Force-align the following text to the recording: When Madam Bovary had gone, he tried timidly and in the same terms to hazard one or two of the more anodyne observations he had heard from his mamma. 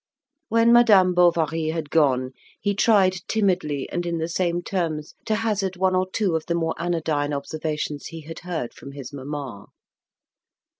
When 0.49 0.73
Madam 0.73 1.13
Bovary 1.13 1.67
had 1.67 1.91
gone, 1.91 2.31
he 2.59 2.73
tried 2.73 3.17
timidly 3.27 3.87
and 3.91 4.03
in 4.03 4.17
the 4.17 4.27
same 4.27 4.63
terms 4.63 5.13
to 5.27 5.35
hazard 5.35 5.77
one 5.77 5.95
or 5.95 6.09
two 6.09 6.35
of 6.35 6.43
the 6.47 6.55
more 6.55 6.73
anodyne 6.79 7.33
observations 7.33 8.07
he 8.07 8.21
had 8.21 8.39
heard 8.39 8.73
from 8.73 8.93
his 8.93 9.13
mamma. 9.13 9.67